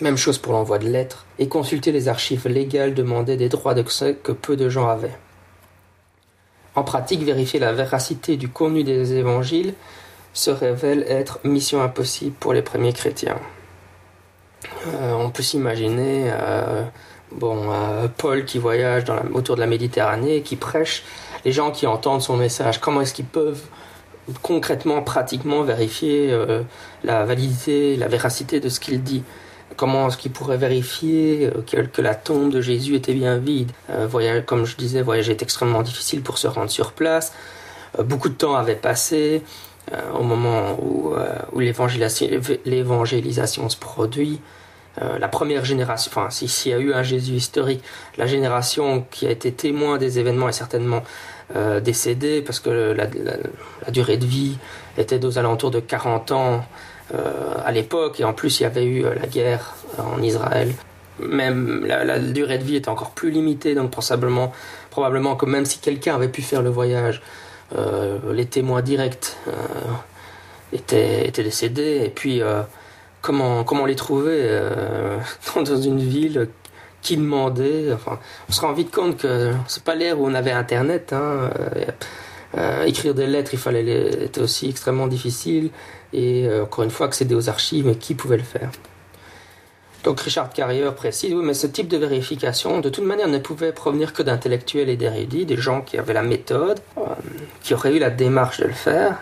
Même 0.01 0.17
chose 0.17 0.38
pour 0.38 0.51
l'envoi 0.51 0.77
de 0.77 0.89
lettres, 0.89 1.25
et 1.39 1.47
consulter 1.47 1.93
les 1.93 2.09
archives 2.09 2.50
légales 2.50 2.93
demandait 2.93 3.38
des 3.38 3.47
droits 3.47 3.74
d'accès 3.74 4.17
que 4.21 4.33
peu 4.33 4.57
de 4.57 4.67
gens 4.67 4.89
avaient. 4.89 5.17
En 6.75 6.83
pratique, 6.83 7.24
vérifier 7.24 7.62
la 7.62 7.71
véracité 7.71 8.35
du 8.35 8.50
contenu 8.50 8.83
des 8.83 9.13
évangiles 9.13 9.74
se 10.33 10.51
révèle 10.51 11.05
être 11.07 11.39
mission 11.45 11.81
impossible 11.81 12.35
pour 12.38 12.51
les 12.51 12.62
premiers 12.62 12.91
chrétiens. 12.91 13.39
Euh, 14.88 15.13
on 15.13 15.29
peut 15.29 15.43
s'imaginer 15.43 16.31
euh, 16.31 16.84
bon, 17.31 17.72
euh, 17.72 18.07
Paul 18.17 18.45
qui 18.45 18.60
voyage 18.60 19.05
dans 19.05 19.17
autour 19.34 19.55
de 19.55 19.62
la 19.62 19.67
Méditerranée, 19.67 20.41
qui 20.41 20.55
prêche, 20.55 21.03
les 21.43 21.51
gens 21.51 21.72
qui 21.72 21.88
entendent 21.88 22.22
son 22.22 22.38
message, 22.38 22.79
comment 22.79 23.01
est-ce 23.01 23.13
qu'ils 23.13 23.25
peuvent 23.25 23.63
concrètement, 24.41 25.01
pratiquement 25.03 25.62
vérifier 25.62 26.36
la 27.03 27.25
validité, 27.25 27.95
la 27.95 28.07
véracité 28.07 28.60
de 28.60 28.69
ce 28.69 28.79
qu'il 28.79 29.03
dit? 29.03 29.22
Comment 29.75 30.07
est-ce 30.07 30.17
qu'ils 30.17 30.31
pourraient 30.31 30.57
vérifier 30.57 31.51
que, 31.67 32.01
la 32.01 32.15
tombe 32.15 32.51
de 32.51 32.60
Jésus 32.60 32.95
était 32.95 33.13
bien 33.13 33.38
vide? 33.38 33.72
Comme 34.48 34.65
je 34.65 34.75
disais, 34.77 35.03
voyager 35.03 35.34
est 35.34 35.43
extrêmement 35.43 35.84
difficile 35.84 36.24
pour 36.24 36.39
se 36.39 36.48
rendre 36.48 36.72
sur 36.72 36.93
place. 36.93 37.34
beaucoup 38.03 38.29
de 38.29 38.34
temps 38.34 38.55
avait 38.55 38.74
passé. 38.74 39.43
au 40.17 40.24
moment 40.24 40.75
où, 40.81 41.13
où 41.53 41.60
l'évangélisation 41.60 43.69
se 43.69 43.77
produit, 43.77 44.41
euh, 45.01 45.19
la 45.19 45.27
première 45.27 45.65
génération, 45.65 46.11
enfin 46.13 46.29
s'il 46.29 46.71
y 46.71 46.73
a 46.73 46.79
eu 46.79 46.93
un 46.93 47.03
Jésus 47.03 47.33
historique, 47.33 47.83
la 48.17 48.27
génération 48.27 49.05
qui 49.11 49.27
a 49.27 49.31
été 49.31 49.51
témoin 49.51 49.97
des 49.97 50.19
événements 50.19 50.47
est 50.47 50.53
certainement 50.53 51.03
euh, 51.55 51.81
décédée 51.81 52.41
parce 52.41 52.59
que 52.59 52.95
la, 52.95 53.07
durée 53.91 54.17
de 54.17 54.25
vie 54.25 54.57
était 54.97 55.23
aux 55.25 55.37
alentours 55.37 55.71
de 55.71 55.81
40 55.81 56.31
ans 56.31 56.65
euh, 57.13 57.55
à 57.65 57.71
l'époque. 57.71 58.19
Et 58.21 58.23
en 58.23 58.33
plus 58.33 58.61
il 58.61 58.63
y 58.63 58.65
avait 58.65 58.85
eu 58.85 59.03
la 59.03 59.27
guerre 59.27 59.75
en 59.97 60.21
Israël. 60.21 60.71
Même 61.19 61.85
la, 61.85 62.19
durée 62.19 62.57
de 62.57 62.63
vie 62.63 62.77
était 62.77 62.89
encore 62.89 63.11
plus 63.11 63.31
limitée. 63.31 63.75
Donc 63.75 63.91
probablement, 63.91 64.53
probablement 64.91 65.35
que 65.35 65.45
même 65.45 65.65
si 65.65 65.79
quelqu'un 65.79 66.15
avait 66.15 66.29
pu 66.29 66.41
faire 66.41 66.61
le 66.61 66.69
voyage, 66.69 67.21
les 68.31 68.45
témoins 68.45 68.81
directs 68.81 69.35
étaient, 70.71 71.27
étaient, 71.27 71.43
décédés. 71.43 72.01
Et 72.05 72.09
puis 72.09 72.41
comment, 73.25 73.86
les 73.86 73.96
trouver 73.96 74.39
euh, 74.41 75.17
dans 75.55 75.82
une 75.82 76.00
ville 76.00 76.48
qui 77.01 77.17
demandait. 77.17 77.91
Enfin, 77.94 78.20
on 78.50 78.51
se 78.51 78.62
rend 78.62 78.74
vite 78.74 78.91
compte 78.91 79.17
que 79.17 79.51
c'est 79.67 79.84
pas 79.84 79.96
l'ère 79.96 80.20
où 80.20 80.27
on 80.27 80.34
avait 80.34 80.51
Internet. 80.51 81.13
Hein, 81.13 81.50
euh, 81.60 81.86
euh, 82.58 82.86
écrire 82.86 83.13
des 83.13 83.27
lettres, 83.27 83.53
il 83.53 83.60
fallait 83.60 83.84
les, 83.84 84.25
était 84.25 84.41
aussi 84.41 84.70
extrêmement 84.70 85.08
difficile. 85.08 85.72
Et 86.13 86.48
encore 86.62 86.86
une 86.86 86.91
fois, 86.91 87.08
accéder 87.08 87.36
aux 87.36 87.50
archives, 87.50 87.86
mais 87.86 87.96
qui 87.96 88.15
pouvait 88.15 88.38
le 88.38 88.44
faire? 88.44 88.72
Donc 90.05 90.22
Richard 90.22 90.51
Carrier 90.51 90.86
précise, 90.96 91.34
oui, 91.34 91.44
mais 91.44 91.55
ce 91.55 91.67
type 91.67 91.88
de 91.88 91.98
vérification, 91.98 92.79
de 92.79 92.89
toute 92.89 93.03
manière, 93.03 93.27
ne 93.27 93.39
pouvait 93.39 93.74
provenir 93.74 94.13
que 94.13 94.24
d'intellectuels 94.24 94.88
et 94.88 94.96
d'érudits, 94.96 95.46
des 95.46 95.58
gens 95.58 95.82
qui 95.82 95.98
avaient 95.98 96.13
la 96.13 96.22
méthode, 96.22 96.79
qui 97.63 97.74
auraient 97.74 97.96
eu 97.96 98.00
la 98.00 98.12
démarche 98.12 98.60
de 98.60 98.67
le 98.67 98.74
faire, 98.74 99.17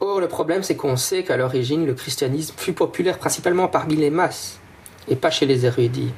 Or, 0.00 0.20
le 0.20 0.28
problème, 0.28 0.62
c'est 0.62 0.76
qu'on 0.76 0.96
sait 0.96 1.24
qu'à 1.24 1.36
l'origine, 1.36 1.84
le 1.84 1.94
christianisme 1.94 2.54
fut 2.56 2.72
populaire 2.72 3.18
principalement 3.18 3.66
parmi 3.66 3.96
les 3.96 4.10
masses, 4.10 4.60
et 5.08 5.16
pas 5.16 5.30
chez 5.30 5.46
les 5.46 5.66
érudits. 5.66 6.12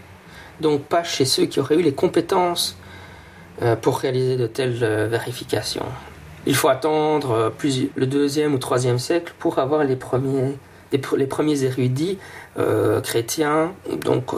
Donc 0.61 0.83
pas 0.83 1.03
chez 1.03 1.25
ceux 1.25 1.47
qui 1.47 1.61
auraient 1.61 1.77
eu 1.77 1.83
les 1.83 1.95
compétences 1.95 2.77
euh, 3.63 3.77
pour 3.77 3.99
réaliser 3.99 4.37
de 4.37 4.47
telles 4.47 4.79
euh, 4.83 5.07
vérifications. 5.07 5.87
Il 6.47 6.55
faut 6.55 6.69
attendre 6.69 7.31
euh, 7.33 7.51
le 7.95 8.07
deuxième 8.07 8.55
ou 8.55 8.59
troisième 8.59 8.99
siècle 8.99 9.33
pour 9.39 9.59
avoir 9.59 9.85
les 9.85 9.97
premiers, 9.97 10.57
les, 10.93 11.27
premiers 11.27 11.65
érudits 11.65 12.19
chrétiens 13.03 13.73
donc, 14.05 14.35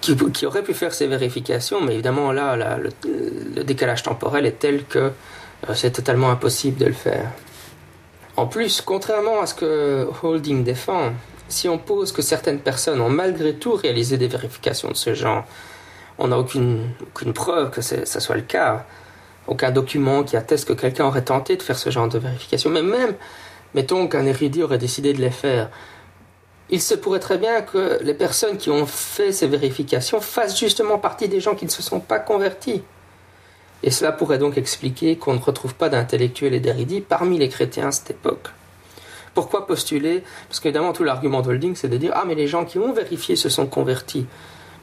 qui, 0.00 0.16
qui, 0.32 0.46
auraient 0.46 0.62
pu 0.62 0.74
faire 0.74 0.94
ces 0.94 1.06
vérifications, 1.06 1.80
mais 1.80 1.94
évidemment 1.94 2.32
là, 2.32 2.56
le, 2.56 3.62
décalage 3.64 4.02
temporel 4.02 4.46
est 4.46 4.58
tel 4.58 4.84
que 4.84 5.12
c'est 5.74 5.92
totalement 5.92 6.30
impossible 6.30 6.78
de 6.78 6.86
le 6.86 6.92
faire. 6.92 7.30
En 8.36 8.46
plus, 8.46 8.80
contrairement 8.80 9.40
à 9.40 9.46
ce 9.46 9.54
que 9.54 10.08
Holding 10.22 10.64
défend, 10.64 11.12
si 11.48 11.68
on 11.68 11.78
pose 11.78 12.10
que 12.10 12.22
certaines 12.22 12.58
personnes 12.58 13.00
ont 13.00 13.08
malgré 13.08 13.54
tout 13.54 13.74
réalisé 13.74 14.16
des 14.16 14.26
vérifications 14.26 14.88
de 14.88 14.96
ce 14.96 15.14
genre, 15.14 15.44
on 16.18 16.28
n'a 16.28 16.38
aucune, 16.38 16.90
aucune 17.00 17.32
preuve 17.32 17.70
que 17.70 17.80
ça 17.80 18.20
soit 18.20 18.36
le 18.36 18.42
cas, 18.42 18.86
aucun 19.46 19.70
document 19.70 20.24
qui 20.24 20.36
atteste 20.36 20.66
que 20.66 20.72
quelqu'un 20.72 21.06
aurait 21.06 21.22
tenté 21.22 21.56
de 21.56 21.62
faire 21.62 21.78
ce 21.78 21.90
genre 21.90 22.08
de 22.08 22.18
vérification, 22.18 22.70
mais 22.70 22.82
même, 22.82 23.14
mettons 23.74 24.08
qu'un 24.08 24.26
érudit 24.26 24.62
aurait 24.62 24.78
décidé 24.78 25.12
de 25.12 25.20
les 25.20 25.30
faire, 25.30 25.70
il 26.70 26.80
se 26.80 26.94
pourrait 26.94 27.20
très 27.20 27.38
bien 27.38 27.60
que 27.62 27.98
les 28.02 28.14
personnes 28.14 28.56
qui 28.56 28.70
ont 28.70 28.86
fait 28.86 29.32
ces 29.32 29.46
vérifications 29.46 30.20
fassent 30.20 30.58
justement 30.58 30.98
partie 30.98 31.28
des 31.28 31.40
gens 31.40 31.54
qui 31.54 31.66
ne 31.66 31.70
se 31.70 31.82
sont 31.82 32.00
pas 32.00 32.18
convertis. 32.18 32.82
Et 33.86 33.90
cela 33.90 34.12
pourrait 34.12 34.38
donc 34.38 34.56
expliquer 34.56 35.16
qu'on 35.16 35.34
ne 35.34 35.38
retrouve 35.38 35.74
pas 35.74 35.90
d'intellectuels 35.90 36.54
et 36.54 36.60
d'érudits 36.60 37.02
parmi 37.02 37.38
les 37.38 37.50
chrétiens 37.50 37.88
à 37.88 37.92
cette 37.92 38.10
époque. 38.10 38.48
Pourquoi 39.34 39.66
postuler? 39.66 40.24
Parce 40.48 40.58
qu'évidemment, 40.58 40.94
tout 40.94 41.04
l'argument 41.04 41.42
d'Holding, 41.42 41.76
c'est 41.76 41.88
de 41.88 41.98
dire 41.98 42.12
Ah, 42.14 42.24
mais 42.26 42.34
les 42.34 42.48
gens 42.48 42.64
qui 42.64 42.78
ont 42.78 42.94
vérifié 42.94 43.36
se 43.36 43.50
sont 43.50 43.66
convertis. 43.66 44.26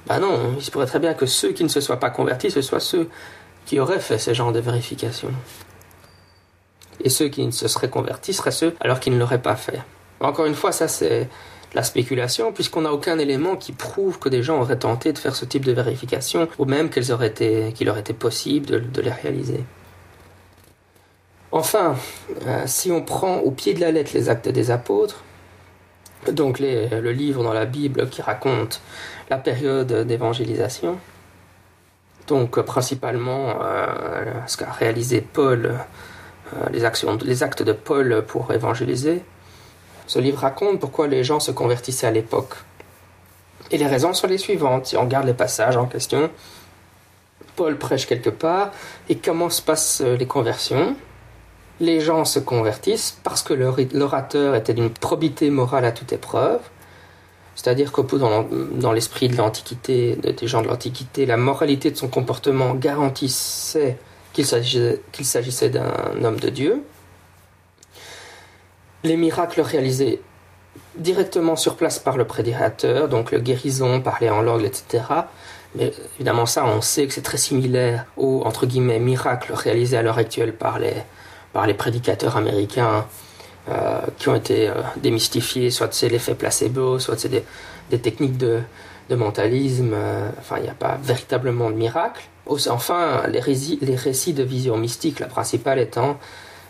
Ben 0.06 0.20
non, 0.20 0.54
il 0.56 0.64
se 0.64 0.70
pourrait 0.70 0.86
très 0.86 1.00
bien 1.00 1.16
que 1.16 1.26
ceux 1.26 1.52
qui 1.52 1.64
ne 1.64 1.70
se 1.70 1.82
soient 1.82 2.00
pas 2.00 2.12
convertis, 2.12 2.52
ce 2.52 2.62
soient 2.62 2.80
ceux 2.80 3.10
qui 3.66 3.80
auraient 3.80 4.00
fait 4.00 4.20
ce 4.20 4.36
genre 4.36 4.52
de 4.52 4.60
vérification. 4.60 5.30
Et 7.04 7.10
ceux 7.10 7.30
qui 7.30 7.44
ne 7.44 7.52
se 7.52 7.68
seraient 7.68 7.90
convertis 7.90 8.34
seraient 8.34 8.52
ceux 8.52 8.76
alors 8.82 9.00
qu'ils 9.00 9.14
ne 9.14 9.20
l'auraient 9.20 9.42
pas 9.42 9.56
fait. 9.56 9.82
Encore 10.20 10.46
une 10.46 10.56
fois, 10.56 10.72
ça 10.72 10.88
c'est 10.88 11.28
la 11.74 11.84
spéculation, 11.84 12.52
puisqu'on 12.52 12.82
n'a 12.82 12.92
aucun 12.92 13.18
élément 13.18 13.56
qui 13.56 13.72
prouve 13.72 14.20
que 14.20 14.30
des 14.30 14.44
gens 14.44 14.60
auraient 14.60 14.80
tenté 14.80 15.14
de 15.14 15.18
faire 15.18 15.36
ce 15.36 15.46
type 15.46 15.66
de 15.66 15.72
vérification, 15.72 16.48
ou 16.60 16.66
même 16.66 16.90
qu'il 16.90 17.10
aurait 17.12 17.28
été, 17.28 18.14
possible 18.14 18.92
de, 18.92 19.02
les 19.02 19.12
réaliser. 19.12 19.64
Enfin, 21.52 21.96
euh, 22.46 22.64
si 22.66 22.92
on 22.92 23.02
prend 23.02 23.38
au 23.38 23.52
pied 23.52 23.74
de 23.74 23.82
la 23.82 23.92
lettre 23.92 24.12
les 24.14 24.30
actes 24.30 24.50
des 24.50 24.72
apôtres, 24.72 25.24
donc 26.32 26.60
le 26.60 27.12
livre 27.12 27.44
dans 27.44 27.54
la 27.54 27.66
Bible 27.66 28.08
qui 28.10 28.22
raconte 28.22 28.82
la 29.30 29.38
période 29.38 30.06
d'évangélisation, 30.06 30.98
donc 32.28 32.62
principalement 32.62 33.60
euh, 33.64 33.86
ce 34.46 34.58
qu'a 34.58 34.72
réalisé 34.72 35.22
Paul, 35.22 35.80
euh, 36.54 36.70
les 36.72 37.44
actes 37.44 37.64
de 37.64 37.74
Paul 37.74 38.24
pour 38.28 38.54
évangéliser, 38.54 39.24
ce 40.12 40.20
livre 40.20 40.40
raconte 40.40 40.82
pourquoi 40.82 41.08
les 41.08 41.24
gens 41.24 41.40
se 41.40 41.52
convertissaient 41.52 42.06
à 42.06 42.12
l'époque. 42.12 42.56
Et 43.72 43.78
les 43.78 43.88
raisons 43.88 44.12
sont 44.12 44.28
les 44.28 44.38
suivantes. 44.38 44.88
Si 44.88 44.98
on 44.98 45.04
regarde 45.04 45.26
les 45.26 45.34
passages 45.34 45.78
en 45.78 45.86
question, 45.86 46.30
Paul 47.56 47.78
prêche 47.78 48.08
quelque 48.08 48.30
part, 48.30 48.72
et 49.08 49.16
comment 49.16 49.50
se 49.50 49.62
passent 49.62 50.02
euh, 50.02 50.18
les 50.18 50.26
conversions? 50.28 50.98
Les 51.80 52.02
gens 52.02 52.26
se 52.26 52.40
convertissent 52.40 53.20
parce 53.24 53.42
que 53.42 53.54
l'orateur 53.54 54.54
était 54.56 54.74
d'une 54.74 54.90
probité 54.90 55.50
morale 55.50 55.86
à 55.86 55.94
toute 55.94 56.12
épreuve, 56.12 56.60
c'est-à-dire 57.56 57.94
que 57.94 58.02
dans 58.02 58.92
l'esprit 58.92 59.30
de 59.30 59.38
l'Antiquité, 59.38 60.18
des 60.18 60.48
gens 60.48 60.62
de 60.62 60.68
l'Antiquité, 60.68 61.26
la 61.26 61.38
moralité 61.38 61.90
de 61.90 61.96
son 61.96 62.10
comportement 62.10 62.76
garantissait 62.76 63.98
qu'il 64.34 64.46
s'agissait 64.46 65.70
d'un 65.70 66.22
homme 66.22 66.40
de 66.42 66.50
Dieu 66.50 66.84
les 69.04 69.18
miracles 69.18 69.62
réalisés 69.62 70.22
directement 70.96 71.56
sur 71.56 71.76
place 71.76 72.00
par 72.00 72.18
le 72.18 72.26
prédicateur, 72.26 73.08
donc 73.08 73.32
le 73.32 73.40
guérison, 73.40 74.02
parler 74.02 74.30
en 74.30 74.42
langue, 74.42 74.64
etc. 74.64 75.04
Mais 75.76 75.94
évidemment, 76.16 76.46
ça, 76.46 76.66
on 76.66 76.82
sait 76.82 77.08
que 77.08 77.14
c'est 77.14 77.22
très 77.22 77.38
similaire 77.38 78.06
aux, 78.18 78.42
entre 78.46 78.66
guillemets, 78.66 79.00
miracles 79.00 79.54
réalisés 79.54 79.98
à 79.98 80.02
l'heure 80.02 80.18
actuelle 80.18 80.54
par 80.54 80.80
les, 80.80 80.94
par 81.54 81.66
les 81.66 81.74
prédicateurs 81.74 82.38
américains 82.38 83.06
euh, 83.70 84.02
qui 84.18 84.28
ont 84.28 84.36
été 84.36 84.68
euh, 84.68 84.74
démystifiés, 84.98 85.70
soit 85.70 85.94
c'est 85.94 86.10
l'effet 86.10 86.36
placebo, 86.36 87.00
soit 87.00 87.18
c'est 87.18 87.30
des, 87.30 88.00
techniques 88.00 88.38
de, 88.38 88.60
de 89.10 89.16
mentalisme. 89.16 89.94
Euh, 89.94 90.30
enfin, 90.40 90.58
il 90.58 90.64
n'y 90.64 90.70
a 90.70 90.74
pas 90.74 90.98
véritablement 91.02 91.70
de 91.70 91.76
miracle. 91.76 92.24
Enfin, 92.48 93.24
les, 93.28 93.42
les 93.82 93.96
récits 93.96 94.34
de 94.34 94.44
vision 94.44 94.78
mystique, 94.78 95.20
la 95.20 95.28
principale 95.28 95.80
étant 95.80 96.18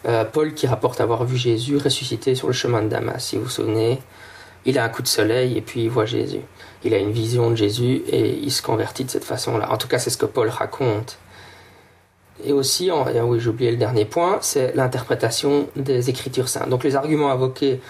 euh, 0.05 0.25
Paul 0.25 0.53
qui 0.53 0.67
rapporte 0.67 1.01
avoir 1.01 1.23
vu 1.25 1.37
Jésus 1.37 1.77
ressuscité 1.77 2.35
sur 2.35 2.47
le 2.47 2.53
chemin 2.53 2.81
de 2.81 2.89
Damas, 2.89 3.23
si 3.23 3.37
vous 3.37 3.43
vous 3.43 3.49
souvenez. 3.49 3.99
Il 4.65 4.77
a 4.77 4.83
un 4.83 4.89
coup 4.89 5.01
de 5.01 5.07
soleil 5.07 5.57
et 5.57 5.61
puis 5.61 5.83
il 5.83 5.89
voit 5.89 6.05
Jésus. 6.05 6.41
Il 6.83 6.93
a 6.93 6.97
une 6.97 7.11
vision 7.11 7.49
de 7.49 7.55
Jésus 7.55 8.03
et 8.07 8.37
il 8.37 8.51
se 8.51 8.61
convertit 8.61 9.05
de 9.05 9.09
cette 9.09 9.23
façon-là. 9.23 9.71
En 9.71 9.77
tout 9.77 9.87
cas, 9.87 9.99
c'est 9.99 10.09
ce 10.09 10.17
que 10.17 10.25
Paul 10.25 10.49
raconte. 10.49 11.17
Et 12.43 12.53
aussi, 12.53 12.91
oui, 12.91 13.39
j'ai 13.39 13.49
oublié 13.49 13.71
le 13.71 13.77
dernier 13.77 14.05
point, 14.05 14.39
c'est 14.41 14.75
l'interprétation 14.75 15.67
des 15.75 16.09
Écritures 16.09 16.47
saintes. 16.47 16.69
Donc 16.69 16.83
les 16.83 16.95
arguments 16.95 17.31
invoqués, 17.31 17.81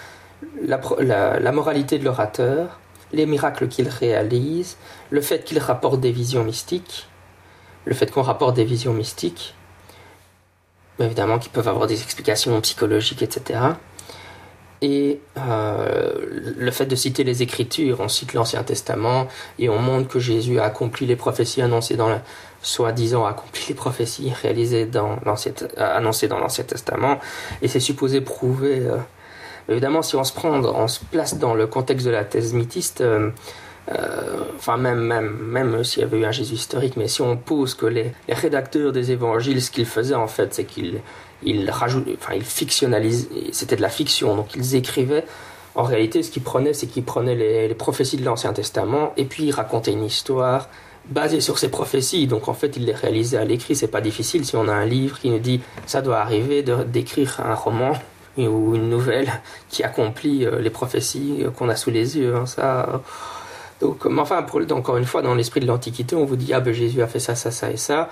la 0.62 1.52
moralité 1.52 1.98
de 1.98 2.04
l'orateur, 2.04 2.78
les 3.12 3.26
miracles 3.26 3.68
qu'il 3.68 3.88
réalise, 3.88 4.76
le 5.10 5.20
fait 5.20 5.44
qu'il 5.44 5.58
rapporte 5.58 6.00
des 6.00 6.12
visions 6.12 6.44
mystiques, 6.44 7.08
le 7.84 7.94
fait 7.94 8.10
qu'on 8.10 8.22
rapporte 8.22 8.54
des 8.54 8.64
visions 8.64 8.92
mystiques, 8.92 9.54
évidemment 10.98 11.38
qui 11.38 11.48
peuvent 11.48 11.68
avoir 11.68 11.86
des 11.86 12.02
explications 12.02 12.60
psychologiques, 12.60 13.22
etc. 13.22 13.60
Et 14.80 15.20
euh, 15.38 16.12
le 16.56 16.70
fait 16.72 16.86
de 16.86 16.96
citer 16.96 17.22
les 17.22 17.42
Écritures, 17.42 18.00
on 18.00 18.08
cite 18.08 18.34
l'Ancien 18.34 18.64
Testament 18.64 19.28
et 19.58 19.68
on 19.68 19.78
montre 19.78 20.08
que 20.08 20.18
Jésus 20.18 20.58
a 20.58 20.64
accompli 20.64 21.06
les 21.06 21.14
prophéties 21.14 21.62
annoncées 21.62 21.96
dans 21.96 22.10
soi-disant 22.62 23.24
accompli 23.24 23.66
les 23.68 23.74
prophéties 23.74 24.32
réalisées 24.32 24.86
dans 24.86 25.18
l'Ancien, 25.24 25.52
annoncées 25.76 26.28
dans 26.28 26.38
l'Ancien 26.38 26.64
Testament, 26.64 27.18
et 27.60 27.68
c'est 27.68 27.80
supposé 27.80 28.20
prouver. 28.20 28.82
évidemment, 29.68 30.02
si 30.02 30.14
on 30.16 30.24
se 30.24 30.32
prend, 30.32 30.50
on 30.50 30.88
se 30.88 31.00
place 31.10 31.38
dans 31.38 31.54
le 31.54 31.66
contexte 31.66 32.06
de 32.06 32.12
la 32.12 32.24
thèse 32.24 32.52
mythiste, 32.52 33.02
enfin 34.56 34.76
même 34.76 35.00
même 35.00 35.36
même 35.40 35.84
s'il 35.84 36.02
y 36.02 36.04
avait 36.04 36.18
eu 36.18 36.24
un 36.24 36.30
Jésus 36.32 36.54
historique, 36.54 36.96
mais 36.96 37.08
si 37.08 37.22
on 37.22 37.36
pose 37.36 37.74
que 37.74 37.86
les, 37.86 38.12
rédacteurs 38.28 38.92
des 38.92 39.10
évangiles, 39.10 39.60
ce 39.60 39.70
qu'ils 39.70 39.86
faisaient 39.86 40.14
en 40.14 40.28
fait, 40.28 40.54
c'est 40.54 40.64
qu'ils 40.64 41.00
ils 41.44 41.68
rajoutaient, 41.70 42.16
enfin 42.20 42.34
ils 42.34 42.44
fictionnalisaient, 42.44 43.28
c'était 43.52 43.76
de 43.76 43.82
la 43.82 43.88
fiction, 43.88 44.36
donc 44.36 44.54
ils 44.54 44.76
écrivaient 44.76 45.24
en 45.74 45.84
réalité, 45.84 46.22
ce 46.22 46.30
qu'il 46.30 46.42
prenait, 46.42 46.74
c'est 46.74 46.86
qu'il 46.86 47.04
prenait 47.04 47.34
les, 47.34 47.74
prophéties 47.74 48.18
de 48.18 48.24
l'Ancien 48.24 48.52
Testament 48.52 49.12
et 49.16 49.24
puis 49.24 49.44
il 49.44 49.52
racontait 49.52 49.92
une 49.92 50.04
histoire 50.04 50.68
basée 51.08 51.40
sur 51.40 51.58
ces 51.58 51.70
prophéties. 51.70 52.26
Donc 52.26 52.48
en 52.48 52.54
fait, 52.54 52.76
il 52.76 52.84
les 52.84 52.92
réalisait 52.92 53.38
à 53.38 53.44
l'écrit. 53.44 53.74
C'est 53.74 53.88
pas 53.88 54.02
difficile 54.02 54.44
si 54.44 54.54
on 54.56 54.68
a 54.68 54.72
un 54.72 54.84
livre 54.84 55.18
qui 55.18 55.30
nous 55.30 55.38
dit 55.38 55.60
ça 55.86 56.02
doit 56.02 56.18
arriver 56.18 56.62
d'écrire 56.62 57.40
un 57.44 57.54
roman 57.54 57.92
ou 58.36 58.74
une 58.74 58.88
nouvelle 58.88 59.30
qui 59.68 59.82
accomplit 59.82 60.46
euh, 60.46 60.58
les 60.58 60.70
prophéties 60.70 61.44
qu'on 61.56 61.68
a 61.68 61.76
sous 61.76 61.90
les 61.90 62.18
yeux. 62.18 62.34
Hein. 62.34 62.46
ça. 62.46 63.02
Donc, 63.82 64.06
enfin, 64.06 64.46
encore 64.70 64.96
une 64.96 65.04
fois, 65.04 65.22
dans 65.22 65.34
l'esprit 65.34 65.60
de 65.60 65.66
l'Antiquité, 65.66 66.14
on 66.14 66.24
vous 66.24 66.36
dit 66.36 66.54
ah 66.54 66.60
ben 66.60 66.72
Jésus 66.72 67.02
a 67.02 67.06
fait 67.06 67.18
ça, 67.18 67.34
ça, 67.34 67.50
ça 67.50 67.70
et 67.70 67.76
ça. 67.76 68.08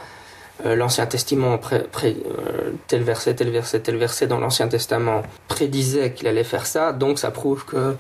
Euh, 0.67 0.77
l'Ancien 0.77 1.07
Testament, 1.07 1.59
euh, 1.73 2.73
tel 2.87 3.03
verset, 3.03 3.35
tel 3.35 3.51
verset, 3.51 3.81
tel 3.81 3.97
verset 3.97 4.27
dans 4.27 4.39
l'Ancien 4.39 4.69
Testament 4.69 5.23
prédisait 5.49 6.13
qu'il 6.13 6.27
allait 6.27 6.45
faire 6.45 6.67
ça, 6.67 6.93
donc 6.93 7.19
ça 7.19 7.31
prouve 7.31 7.65
que, 7.65 7.97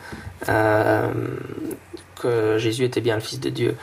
euh, 0.49 1.09
que 2.21 2.59
Jésus 2.59 2.85
était 2.85 3.01
bien 3.01 3.15
le 3.15 3.23
Fils 3.23 3.41
de 3.41 3.51
Dieu. 3.51 3.77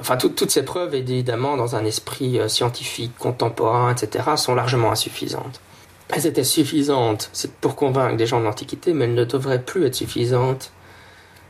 enfin, 0.00 0.16
toutes 0.16 0.50
ces 0.50 0.64
preuves, 0.64 0.94
évidemment, 0.94 1.56
dans 1.56 1.76
un 1.76 1.84
esprit 1.84 2.38
scientifique, 2.48 3.12
contemporain, 3.18 3.92
etc., 3.92 4.24
sont 4.36 4.54
largement 4.54 4.92
insuffisantes. 4.92 5.60
Elles 6.08 6.26
étaient 6.26 6.44
suffisantes 6.44 7.30
pour 7.60 7.74
convaincre 7.74 8.16
des 8.16 8.26
gens 8.26 8.38
de 8.40 8.44
l'Antiquité, 8.44 8.94
mais 8.94 9.06
elles 9.06 9.14
ne 9.14 9.24
devraient 9.24 9.62
plus 9.62 9.84
être 9.86 9.96
suffisantes 9.96 10.70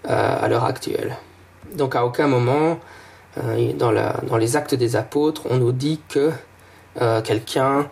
à 0.05 0.49
l'heure 0.49 0.65
actuelle. 0.65 1.17
Donc 1.75 1.95
à 1.95 2.05
aucun 2.05 2.27
moment, 2.27 2.79
euh, 3.39 3.73
dans, 3.75 4.37
les 4.37 4.57
actes 4.57 4.75
des 4.75 4.97
apôtres, 4.97 5.43
on 5.51 5.57
nous 5.57 5.73
dit 5.73 6.01
que 6.09 6.31
euh, 7.01 7.21
quelqu'un 7.21 7.89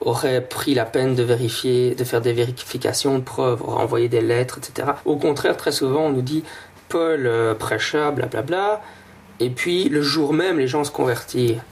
aurait 0.00 0.40
pris 0.40 0.74
la 0.74 0.84
peine 0.84 1.14
de 1.14 1.22
vérifier, 1.22 1.94
de 1.94 2.04
faire 2.04 2.20
des 2.20 2.32
vérifications 2.32 3.18
de 3.18 3.22
preuves, 3.22 3.62
aurait 3.62 3.82
envoyé 3.82 4.08
des 4.08 4.20
lettres, 4.20 4.58
etc. 4.58 4.92
Au 5.04 5.16
contraire, 5.16 5.56
très 5.56 5.72
souvent, 5.72 6.06
on 6.06 6.10
nous 6.10 6.22
dit 6.22 6.44
Paul 6.88 7.26
euh, 7.26 7.54
prêcha, 7.54 8.10
blablabla, 8.10 8.80
et 9.40 9.50
puis 9.50 9.88
le 9.88 10.02
jour 10.02 10.32
même, 10.32 10.58
les 10.58 10.68
gens 10.68 10.84
se 10.84 10.90
convertirent 10.90 11.62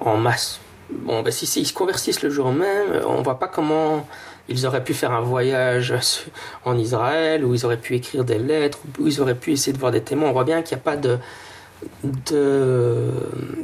en 0.00 0.16
masse. 0.16 0.60
Bon, 0.90 1.22
ben 1.22 1.30
si, 1.30 1.46
si 1.46 1.62
ils 1.62 1.66
se 1.66 1.72
convertissent 1.72 2.22
le 2.22 2.30
jour 2.30 2.52
même, 2.52 3.00
on 3.06 3.22
voit 3.22 3.38
pas 3.38 3.48
comment 3.48 4.06
ils 4.48 4.66
auraient 4.66 4.84
pu 4.84 4.94
faire 4.94 5.12
un 5.12 5.20
voyage 5.20 5.94
en 6.64 6.76
Israël, 6.78 7.44
ou 7.44 7.54
ils 7.54 7.64
auraient 7.64 7.76
pu 7.76 7.94
écrire 7.94 8.24
des 8.24 8.38
lettres, 8.38 8.78
ou 8.98 9.06
ils 9.06 9.20
auraient 9.20 9.34
pu 9.34 9.52
essayer 9.52 9.72
de 9.72 9.78
voir 9.78 9.92
des 9.92 10.02
témoins. 10.02 10.30
On 10.30 10.32
voit 10.32 10.44
bien 10.44 10.62
qu'il 10.62 10.76
n'y 10.76 10.82
a 10.82 10.84
pas 10.84 10.96
de, 10.96 11.18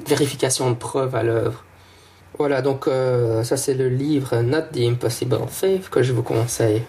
vérification 0.06 0.70
de 0.70 0.76
preuves 0.76 1.14
à 1.14 1.22
l'œuvre. 1.22 1.64
Voilà, 2.38 2.62
donc 2.62 2.86
euh, 2.86 3.42
ça 3.44 3.56
c'est 3.56 3.74
le 3.74 3.88
livre 3.88 4.36
Not 4.40 4.62
the 4.72 4.78
Impossible 4.78 5.40
Faith 5.48 5.90
que 5.90 6.02
je 6.02 6.12
vous 6.12 6.22
conseille. 6.22 6.82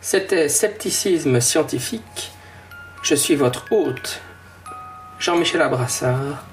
C'était 0.00 0.48
Scepticisme 0.48 1.40
scientifique. 1.40 2.32
Je 3.02 3.14
suis 3.14 3.34
votre 3.34 3.66
hôte, 3.72 4.20
Jean-Michel 5.18 5.60
Abrassard. 5.60 6.44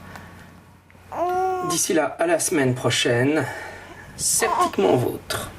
D'ici 1.69 1.93
là, 1.93 2.15
à 2.19 2.25
la 2.25 2.39
semaine 2.39 2.73
prochaine, 2.73 3.45
sceptiquement 4.17 4.95
vôtre. 4.95 5.51